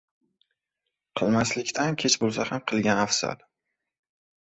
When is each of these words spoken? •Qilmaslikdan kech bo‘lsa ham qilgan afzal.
•Qilmaslikdan 1.21 2.01
kech 2.05 2.17
bo‘lsa 2.25 2.49
ham 2.51 2.67
qilgan 2.73 3.07
afzal. 3.07 3.49